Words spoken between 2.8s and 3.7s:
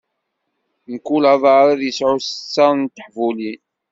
teḥbulin.